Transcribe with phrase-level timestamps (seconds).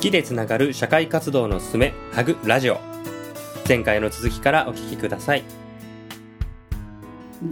[0.00, 2.78] 好きでつながる社会活動のすすめハグラジオ。
[3.68, 5.44] 前回の続きからお聞きください。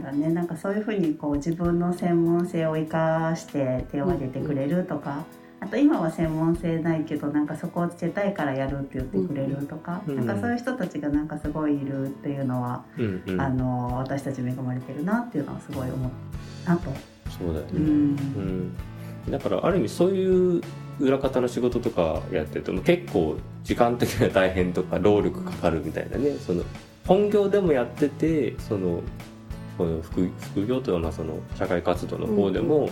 [0.02, 5.24] だね、なんかそういうふうにこう自分の専門性を生かして手を挙げてくれるとか、
[5.60, 13.38] あと今は専門性ないけどなんかそこをつけたいからやるって言ってくれるとか、うんなんかそういう人たちがなんかすごいいるっていうのは、うんうん。
[13.38, 16.10] あの私たち恵まれてるなっていうのはすごい思っ
[16.64, 16.90] たなと。
[17.28, 17.84] そうだよね、うん。
[19.26, 19.30] うん。
[19.30, 20.62] だからある意味そういう
[21.00, 26.36] 裏方の仕事とかやってると結構時間的には大変とか労力かかるみたいなね。
[26.38, 26.64] その
[27.06, 29.02] 本業でもやっててその
[29.78, 32.90] この副副業というかまあその社会活動の方でも、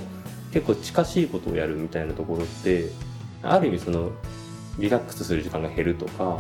[0.53, 2.91] 結構近しいことをやるみたいなところって
[3.43, 4.13] ある意味その
[4.79, 6.39] リラックスする時間が減るとか、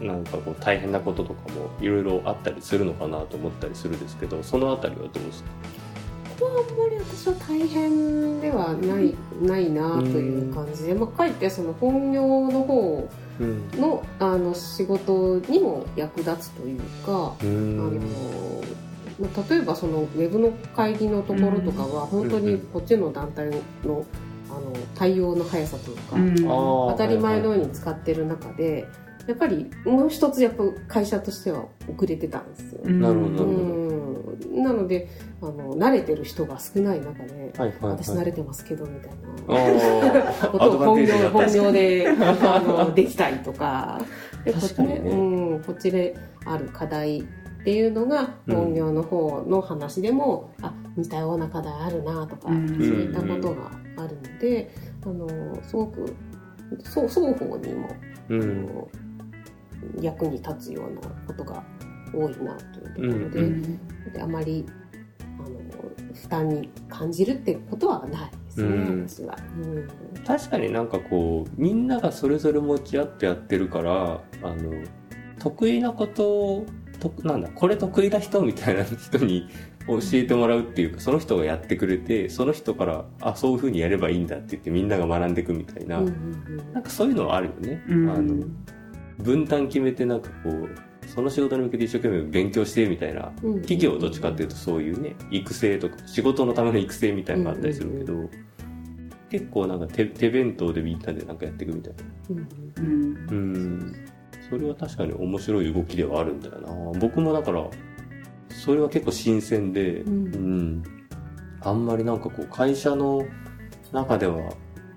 [0.00, 5.50] ななんかこう大変なこととかもいろいろあったりするのかなと思ったりするんですけどそのあたりはどうですか？
[6.46, 13.08] あんまり私は大変ではない,、ないなという感じで、まあ、かえってその本業の方
[13.40, 13.70] うん。
[13.80, 17.96] のあの仕事にも役立つというか、うあのん
[19.20, 23.50] まあ例えばそのウェブの会議のところとかは本当にこっちの団体
[23.84, 24.04] の
[24.50, 28.86] あの対応の速さというか、うん当たり前のように使ってる中で
[29.26, 32.84] やっぱりもう一つやっぱ会社としては遅れてたんですよ。
[32.90, 33.44] なるほど。
[33.44, 34.11] うん
[34.50, 35.08] なので
[35.40, 37.92] あの慣れてる人が少ない中で、はいはいはい。
[37.92, 39.10] 私慣れてますけどみたい
[39.48, 40.50] あなー。
[40.50, 44.00] ことを本業本業であの できたりとか。
[44.44, 45.10] でこ確かにね。
[45.10, 47.24] うん、こっちである課題っ
[47.64, 48.56] ていうのがうん。
[48.56, 52.68] 本業の方の話でも、あ似たような課題あるなとか、うん。
[52.68, 54.70] そういったことがあるので、
[55.04, 55.28] あの
[55.62, 56.14] すごく
[56.84, 57.88] 双方にも、
[58.28, 58.42] うん。
[58.42, 58.88] あの
[60.00, 61.62] 役に立つようなことが
[62.14, 63.62] 多いなというところで,、うん
[64.12, 64.66] であまり
[65.38, 65.48] あの
[66.14, 69.08] 負担に感じるってことはないですね、うん。
[69.08, 69.36] 私は。
[69.64, 69.88] うん。
[70.24, 74.72] 確かになんかこうみんながそれぞれ持ち合ってやってるからあの
[75.38, 76.66] 得意なことを
[77.00, 79.48] となんだこれ得意な人みたいな人に
[79.88, 86.72] 教えてもらうっていうかその人がやってくれてその人からあそういうふうにやればいいんだって言ってみんなが学んでいくみたいな、うんうん。
[86.72, 88.10] なんかそういうのはあるよね、うん。
[88.10, 88.44] あの
[89.18, 90.68] 分担決めてなんかこう
[91.14, 93.54] その仕事に向けて一生懸命勉強してみたいなうん。
[93.56, 98.30] 企業はどっちかっていうとそういうね育成とか仕事のための育成みたいなのがあったりするけど、
[99.28, 102.04] 結構なんか手手弁当でみんなでなんかやっていくみたいな。
[102.30, 102.48] うん。
[102.76, 103.28] うん。
[103.30, 103.94] うん。
[104.48, 106.98] それは確かに面白い動きではあるんだよな。
[106.98, 107.68] 僕もだから
[108.48, 110.34] それは結構新鮮で、うん。
[110.34, 110.82] うん。
[111.60, 113.22] あんまりなんかこう会社の
[113.92, 114.48] 中ではや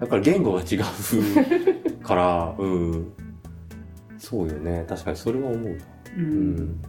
[0.06, 3.14] っぱり言語が違うからうん。
[4.18, 4.86] そうよね。
[4.88, 6.82] 確かにそれは思うなうん。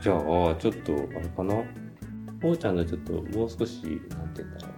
[0.00, 0.18] じゃあ
[0.56, 1.54] ちょっとあれかな？
[2.42, 3.90] おうちゃんがちょっともう少しな
[4.24, 4.71] んて言うんだろう。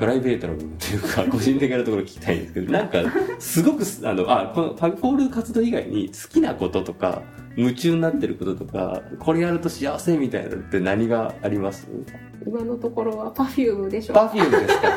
[0.00, 2.98] プライベートな部分というか 個人的なところ聞きたいんですけどなんか
[3.38, 7.22] すごくすあのあこのパコール活動以外に好きなこととか
[7.56, 11.86] 夢中になってることとかこれやると幸せみたいなのって何があります？
[12.46, 14.88] 今のところは Perfume でしょ Perfumeですか？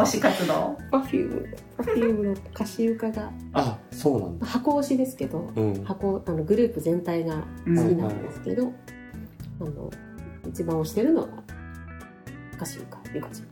[0.00, 1.44] あ 推し活動？Perfume
[1.78, 3.22] Perfume のかしゆかが。
[3.54, 4.44] ああそうなんだ。
[4.46, 5.84] 箱推しですけどうん。
[5.84, 8.72] 箱あのグループ全体が好きなんですけど、
[9.60, 9.90] あの
[10.46, 11.28] 一番推してるのは
[12.58, 13.28] かしゆか。
[13.30, 13.48] ちゃん。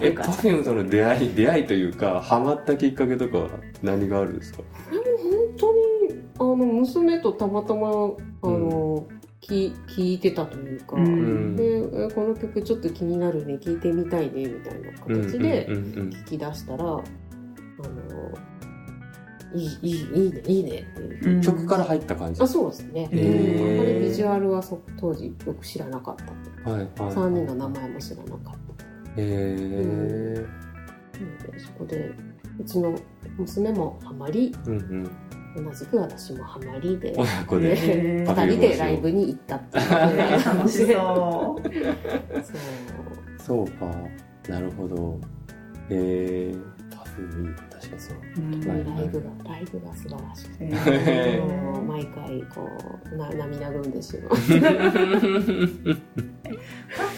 [0.00, 3.48] え Perfume との出会い出会いというかハマったきっかけとかは
[3.82, 4.62] 何があるんですか？
[4.90, 5.80] でも本当に
[6.38, 7.92] あの娘とたまたまあ
[8.48, 9.06] の、
[9.40, 11.56] き聞いてたというか、うん。
[11.56, 17.02] でえこの曲ちょっと気になるね聞いてみたいねみたいな形でうんうんうん聞き出したら、あの
[19.54, 21.36] いいいいいいねいいねっていう。
[21.36, 21.40] うん。
[21.40, 26.16] 曲から入った感じあそうですね、へージュアルはそ当時よく知らなかっ
[26.64, 28.50] たはいはい3人の名前も知らなかった。
[28.52, 28.56] へ
[29.18, 30.44] え
[31.14, 32.10] なのでそこで
[32.58, 32.94] うちの
[33.38, 35.10] 娘もハマりうんうん。
[35.64, 40.44] 同じく私もハマりで親子でへー2人でライブに行ったっていう。
[40.44, 41.68] 楽しそう。
[42.44, 42.56] そう。
[43.38, 43.90] そうか。
[44.50, 45.18] なるほど。
[45.88, 46.75] へえー
[47.22, 48.16] ムいい確かにそう。
[48.36, 48.68] うん。
[48.68, 50.64] はいライブがライブが素晴らしくて
[51.86, 52.68] 毎回こ
[53.12, 54.32] うな涙ぐんでしまう。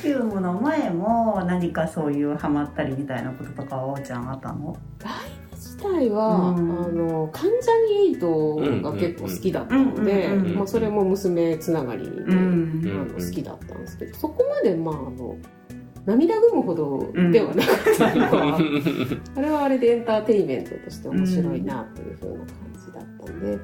[0.03, 4.77] Perfume の前も何かそういうハマったりみたいなこととかはおうちゃんあったの？
[5.03, 5.13] ライ
[5.51, 6.85] ブ自体は、うん。
[6.85, 15.37] あの関ジャニエイトが結構好きだったので、まあ、それも娘つながりで、うんあうんの好きだったんですけどそこまでまああの
[16.07, 18.59] 涙ぐむほどではなかったのは、
[19.37, 22.47] あれはあれでエンターテインメントとして面白いなという風な感
[22.87, 23.59] じだったんで、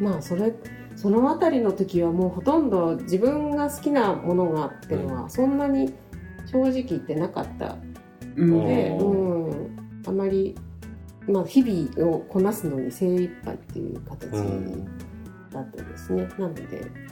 [0.00, 0.52] まあそれ
[0.96, 5.92] その辺りの時はもうほとんど自分が好きなものがっていうのはそんなに
[6.46, 7.76] 正直言ってなかった
[8.36, 10.56] うんので、ううん、あまり
[11.28, 14.84] まあ、日々をこなすのに精一杯っていう形うん。
[15.50, 16.62] だったですね、なので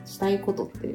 [0.04, 0.94] したいことって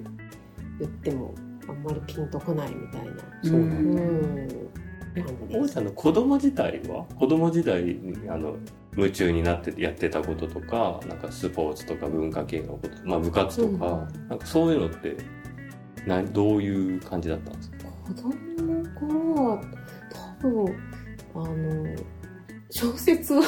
[0.79, 1.35] 言っても
[1.67, 3.11] あんまりピンとこないみたいな。
[3.43, 3.57] そうだ。
[3.57, 4.47] うんね
[5.15, 5.59] 感じです。
[5.59, 7.05] 王ちゃんの子供時代は？
[7.15, 8.55] 子供時代にあの
[8.97, 15.15] 夢中になってやってたこととかなんかスポーツとか文化系のこと、まあ、部活とか,、なんかそういうのって
[16.07, 17.77] などういう感じだったんですか？
[18.07, 18.33] 子供
[18.73, 19.61] の頃は
[20.41, 20.77] 多分
[21.35, 21.95] あの
[22.71, 23.47] 小説を書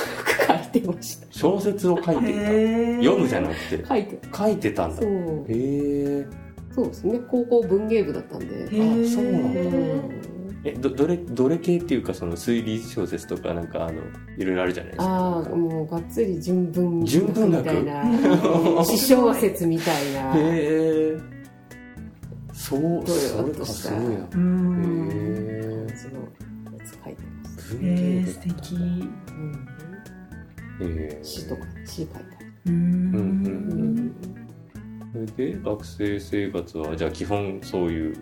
[0.53, 1.27] いてました。
[1.31, 2.41] 小説を書いていた。
[2.41, 3.83] へ読むじゃなくて。
[3.87, 4.19] 書いて。
[4.35, 5.01] 書いてたんだ。
[5.01, 5.07] へ
[5.49, 6.27] え
[6.75, 7.19] そうですね。
[7.29, 8.65] 高校文芸部だったんで。
[8.65, 8.69] あ
[9.09, 9.61] そうなんだ。
[9.61, 10.35] うん
[10.67, 14.01] えどどれどれ系っていうかその推理小説とかなんかあの
[14.35, 15.05] いろいろあるじゃないですか。
[15.05, 20.35] ああもうがっつり純文純文学みたいな詩小説みたいな。
[20.35, 21.35] へえ
[22.51, 25.09] そうそれかだとしたらすごいなへうん。
[25.11, 26.15] えその
[26.79, 28.75] やつ書いてます、文芸部へえ素敵
[30.77, 32.23] うん、詩とか詩書いたう
[32.65, 33.14] うん
[35.37, 38.17] で学生生活はじゃあ基本そういう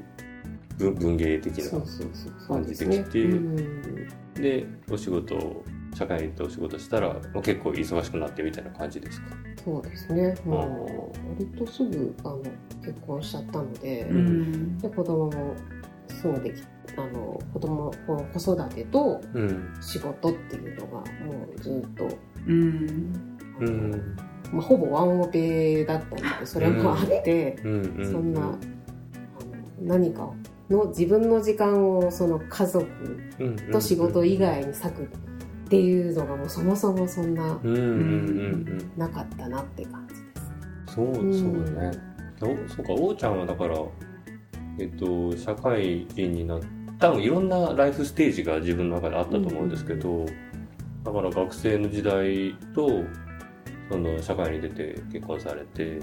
[0.78, 1.70] 文文芸的な
[2.48, 2.98] 感じですね。
[2.98, 4.08] できてうん。
[4.34, 5.64] でお仕事を
[5.94, 9.28] 社会に行ってお仕事したらもう結構忙しくなってみたいな感じですか？
[9.64, 10.36] そうですね。
[10.44, 12.42] もう割とすぐあの
[12.84, 14.78] 結婚しちゃったので,、うん。
[14.80, 15.56] で子供も
[16.08, 16.64] すぐでき
[16.98, 17.92] あの子供
[18.34, 19.74] 子育てとうん。
[19.80, 21.04] 仕事っていうのがも
[21.56, 22.08] うずっと
[22.48, 23.14] うん
[24.54, 28.58] まあ、ほぼワンオペだったのでそれもあって、うんうんそんなあの
[29.82, 30.30] 何か
[30.70, 32.88] の自分の時間をその家族
[33.72, 35.08] と仕事以外に割くっ
[35.70, 40.22] ていうのがもうそもそもそんなうんうんうんうんなかったなって感じで
[40.88, 40.96] す。
[40.96, 41.92] そうそううんね
[42.42, 43.78] おそうか王ちゃんはだから
[44.80, 46.62] えっと社会人になっ
[47.00, 50.26] 多分いろんなライフステージが自分の中であったと思うんですけど、
[51.04, 53.04] だから学生の時代と
[53.90, 56.00] その社会に出て結婚されて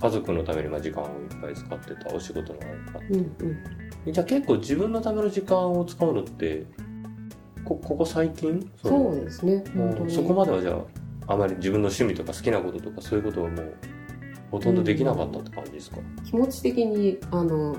[0.00, 2.58] 家族のためにまあ時間をいっぱい使ってたお仕事の
[2.94, 6.64] あうんうん、じゃあ結構自分のための時間を使うのって
[7.64, 8.70] こここ最近？
[8.82, 9.62] そうですね。
[9.76, 10.12] 本当に。
[10.12, 10.72] そこまではじゃ
[11.26, 13.74] ああまり自分の趣味とか好きなこととかそういうことはもう
[14.50, 17.76] ほとんどできなかったって感じですか、気持ち的にあの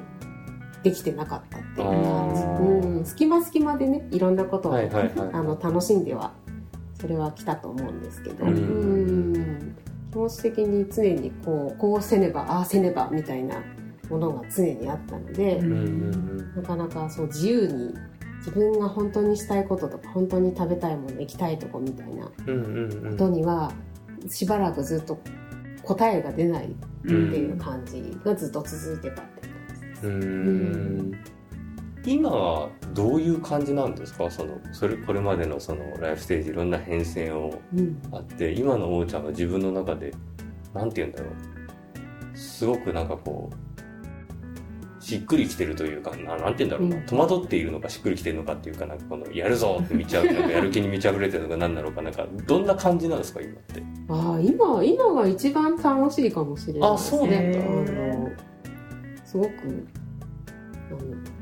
[0.84, 5.30] できてなかったっていう感じ、うん、隙間隙間でねいろんなことを、はいはいはい。
[5.34, 6.32] あの楽しんでは
[7.02, 8.54] それは来たと思うんですけど、うん。
[8.54, 9.31] うん
[10.12, 13.64] 気持ち的に常にこうこうせねばああせねばみたいな
[14.10, 16.56] ものが常にあったので、うん。
[16.56, 17.94] なかなかそう自由に
[18.40, 22.34] 自分が本当にしたいこととか本当に食べたいもの行きたいとこみたいなこ
[23.18, 23.72] とには
[24.28, 25.20] しばらくずっと
[25.84, 26.70] 答えが出ないっ
[27.04, 30.08] ていう感じがずっと続いてたっていう感じです。
[30.08, 31.41] うん
[32.06, 34.30] 今はどういう感じなんですか？
[34.32, 38.02] そのそれこれまでのそのライフステージいろんな変遷をうん。
[38.12, 40.14] あって今の王ちゃんが自分の中で
[40.74, 42.38] なんて言うんだろう。
[42.38, 47.06] すごくなんかこうしっくりきてるというかななんて言うんだろうな、うん。
[47.06, 53.84] 戸惑っているのかしっくりきてるのかっていうかなんかこのやるぞって満ちあなんか やる気に満ち溢れてるのか何なのかなんかどんな感じなんですか今って？
[54.10, 57.18] ああ今今が一番楽しいかもしれないですね。
[57.18, 57.60] あそうなんだ。
[57.60, 57.64] あ
[58.18, 58.32] の
[59.26, 61.00] すごくあの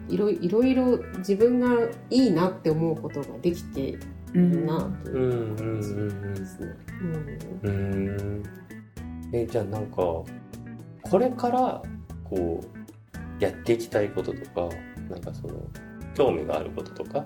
[0.10, 1.68] いろいろいろ自分が
[2.10, 3.98] いいなって思うことができてい
[4.34, 6.34] うんるなとうんいう。
[6.36, 6.76] ですね。
[7.64, 8.44] う
[9.34, 11.82] えじゃあなんかこれから
[12.24, 12.62] こ
[13.40, 14.70] うやっていきたいこととか
[15.10, 15.54] なんかその
[16.16, 17.26] 興味があることとか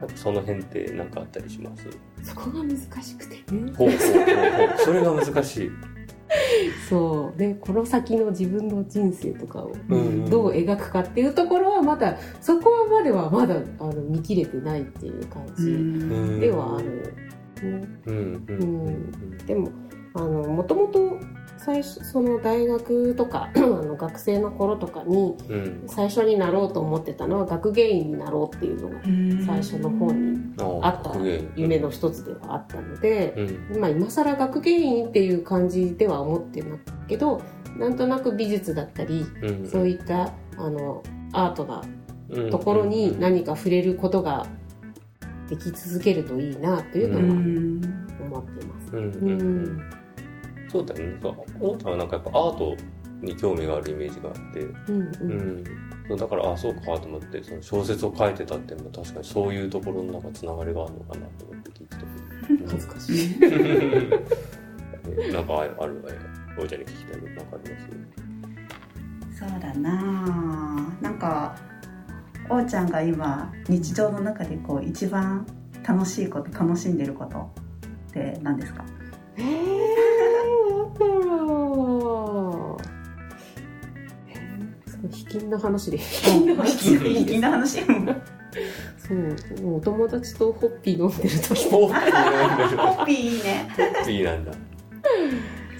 [0.00, 1.86] なんかその辺って何かあったりします？
[1.86, 3.72] うんそこが難しくてね。
[3.76, 4.24] ほうほうほう
[4.68, 4.78] ほう。
[4.78, 5.70] それが難しい、
[6.88, 7.38] そう。
[7.38, 16.40] でこの先の自分の人生とかをうんどう描くかっていうところはまだそこまではまだあの見切れてないっていう感うじん。
[16.40, 17.14] ではある。
[17.62, 17.88] ね。
[18.06, 18.44] うん。
[18.46, 18.56] うん。
[18.58, 19.38] うん。
[19.38, 19.70] でも
[20.14, 21.18] あのもともと
[21.58, 25.84] 最初その大学とか あの学生の頃とかにうん。
[25.86, 29.00] 最初になろうと思ってたのは学芸員になろうっていうのが
[29.44, 30.38] 最初の方に
[30.82, 31.12] あった
[31.56, 33.34] 夢の一つではあったので、
[33.72, 33.80] うん。
[33.80, 37.42] まあ、今更学芸員っていう感じでは思ってないけど
[37.76, 39.68] なんとなく美術だったりうん。
[39.68, 41.82] そういったあのアートな
[42.30, 42.50] うん。
[42.50, 44.46] ところに何か触れることが
[45.48, 47.24] でき続けるといいなというのは
[48.26, 48.96] 思ってます。
[48.96, 49.28] うんううん。
[49.28, 49.97] うんん
[50.68, 51.12] そうだよね。
[51.12, 52.76] なんか王ちゃんはなんかやっぱアート
[53.22, 54.60] に興味があるイメージがあって。
[54.60, 55.64] うんう
[56.10, 56.16] うん。
[56.16, 63.36] だからあそうかと思ってその小説を書いてたっていうのも確かにそういうところのなんかつながりがあるのかなと思って聞いてた恥ずかしい。
[63.42, 66.02] え なんかあるある
[66.58, 67.80] おちゃんに聞きたいことなんかありま
[69.36, 70.00] すそうだな
[71.00, 71.56] あなんか
[72.48, 75.46] おーちゃんが今日常の中でこう一番
[75.86, 77.50] 楽しいこと楽しんでること
[78.10, 78.82] って何ですか？
[79.36, 85.98] えー、ー、すごい卑近な話で。
[85.98, 87.00] 卑近な話。
[87.00, 87.80] でいい引きですの話。
[88.98, 91.70] そう、も友達とホッピー飲んでる時。
[91.70, 93.68] ホホッピーいいね。
[94.08, 94.52] いいなんだ。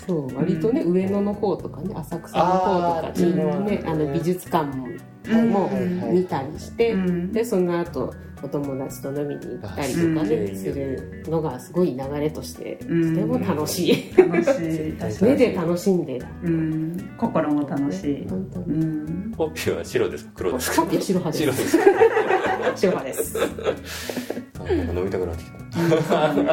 [0.07, 5.01] そう、割とね、上野の方とかね、浅草の方とかにあーね、あの美術館もうん
[5.37, 5.77] もう
[6.11, 7.33] ん見たりして、うん。
[7.33, 10.29] で、その後、お友達と飲みに行ったりとかうん。
[10.29, 13.15] ね、するのがすごい流れとして、とうん。
[13.17, 14.15] ても楽しい。
[14.17, 14.95] 楽しい。
[15.25, 16.27] 目で楽しんでる。
[16.45, 17.11] うん。
[17.17, 18.27] 心も楽しい。
[18.29, 18.79] 本当うに。
[18.87, 19.33] ん。
[19.37, 20.31] ホッピーは白ですか？
[20.37, 20.83] 黒ですか？
[20.83, 21.79] ホッピーは白派です。
[21.79, 22.77] 白です。
[22.77, 23.39] 白派です。
[24.97, 25.59] 飲みたくなってきた。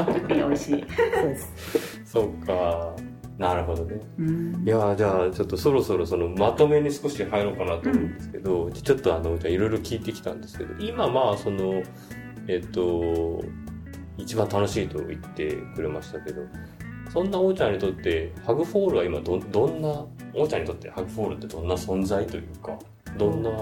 [0.03, 0.71] ホッピー美味しい。
[0.71, 1.53] そうです。
[2.05, 2.95] そうか
[3.37, 11.83] なるほどねうんいやじゃあちょっとそろそろそのまとめに少し入ろうかなと思うんですけど、ちょっとあのじゃあいろいろ聞いてきたんですけど今まあその
[12.47, 13.43] えっと
[14.17, 16.43] 一番楽しいと言ってくれましたけど
[17.11, 22.77] そんなおーちゃんにとってハグフォールは今どどんなおーちゃんにとってハグフォールってどんな存在というか
[23.17, 23.57] どんな、ま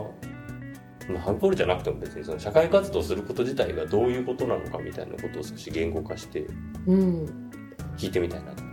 [1.18, 6.46] あ、ハグフォールじゃなくても別にその社会活動すること自体がどういうことなのかみたいなことを少し言語化して
[6.88, 7.52] うん。
[7.98, 8.73] 聞いてみたいなと思っ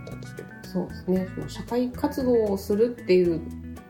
[0.71, 1.27] そうですね。
[1.35, 3.41] その社会活動をするっていう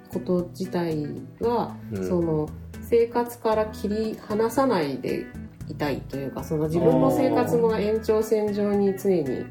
[0.09, 1.07] こと自体
[1.39, 2.07] は、うん。
[2.07, 2.49] その
[2.81, 5.25] 生活から切り離さないで
[5.69, 9.45] いたいというかその自分の生活の延長線上に常に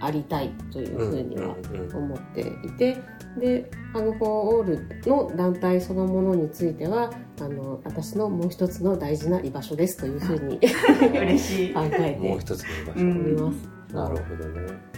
[0.00, 2.44] ありたいというふうにはうんうんうん思ってい
[2.78, 2.98] て
[3.38, 7.10] でハグ・フォー・オールの団体そのものについては
[7.40, 11.72] あの私のもう一つの大事な居場所ですというふうに嬉しい。
[11.74, 13.94] 考えてもう一つの居場所、うんおります。
[13.94, 14.97] なるほどね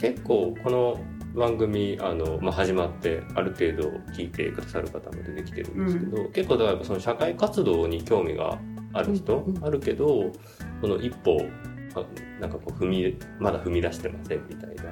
[0.00, 0.98] 結構この
[1.34, 8.58] 番組あの、まあ、始まってある程度聞いてくださる方も出てきてるんですけど、結構だからその社会活動に興味が
[8.94, 10.32] ある人、うんうんあるけど
[10.80, 11.46] その一歩
[11.94, 12.04] あ
[12.40, 14.84] なんかこう踏みまだ踏み出してませんみたいな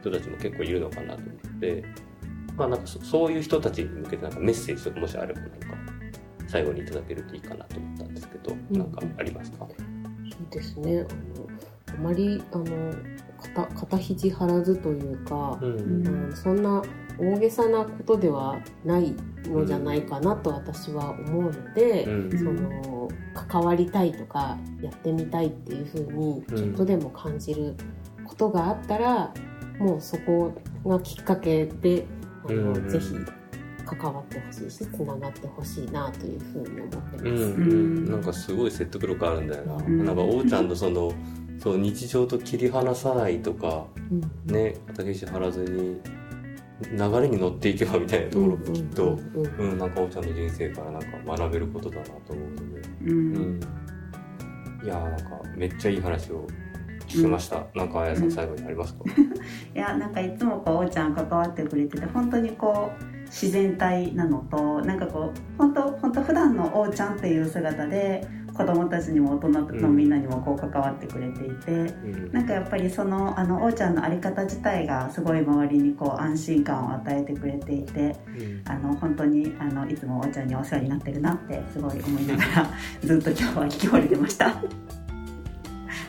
[0.00, 1.84] 人たちも結構いるのかなと思って
[2.56, 5.56] まあなんかそそういう人たちに向けてなんかメッセージとかもしあればなんか
[6.48, 11.06] 最後にいただけるといいかなと思ったんですけど、んなんかありますか、そうですね。
[11.08, 11.48] あの
[11.94, 12.64] あまりあの
[13.40, 16.06] 肩肩肘張らずというか、うん。
[16.06, 16.82] うんそんな
[17.20, 19.12] 大げさなことではない
[19.46, 22.38] のじゃないかなと私は思うので、うん。
[22.38, 26.56] その関わりたいとかやってみたいっていうふうにうん。
[26.56, 27.74] ちょっとでも感じる
[28.24, 29.32] ことがあったら、
[29.78, 30.52] もうそこ
[30.84, 32.06] がきっかけで
[32.48, 32.88] あの、うん。
[32.88, 33.14] ぜひ
[33.84, 37.24] 関わってほしいしつながってほしいなというふうに思ってます。
[37.24, 37.30] うん。
[37.30, 40.04] うん、なんかすごい説得力あるんだよな、ん。
[40.04, 41.12] なんかおーちゃんのその
[41.58, 44.52] そう日常と切り離さないとかうん。
[44.52, 46.00] ね肩肘張らずに
[46.92, 49.78] 流れに乗っていけばみたいなところがきっと、うんうんうん。
[49.78, 53.58] なんかおーちゃんの人生からなんか学べることだなと思うので、ううん。
[53.58, 53.60] ん、
[54.84, 56.46] いやーなんかめっちゃいい話を
[57.08, 59.00] 聞きました、なんかあやさん最後にありますか、
[59.74, 68.26] いやなんかいつもこうおーちゃん関わってくれてて本当にこう自然体なのとなんかこう本当本当普段のおーちゃんっていう姿で
[68.58, 84.46] 子供たちにも大人のみんなにもこう関わってくれていて、うんなんかやっぱりそのあのおーちゃんの在り方自体がすごい周りにこう安心感を与えてくれていてうんあの本当にあのいつもおーちゃんにお世話になってるなってすごい思いながら ずっと今日は聞き終われてました。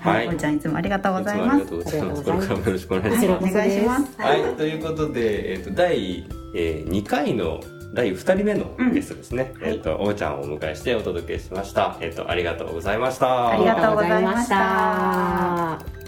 [0.02, 1.92] はいおーちゃんいつもありがとうございますいつもありが。
[1.92, 2.48] とうございます。
[2.48, 3.52] これからもよろしくお願いしますこちらこ。
[3.52, 4.22] お願いします。
[4.22, 6.26] はい、ということで、えっと第、
[6.56, 7.60] えー、2回の
[7.94, 9.74] 第2人目のゲストですね、はい。
[9.74, 11.98] えっとおーちゃんをお迎えしてお届けしました。
[12.02, 12.60] えっとありがと。
[12.60, 13.50] ありがとうございました。
[13.52, 15.99] ありがとうございました